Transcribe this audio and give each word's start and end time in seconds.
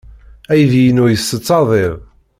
Aydi-inu 0.51 1.05
yettett 1.09 1.49
aḍil. 1.59 1.95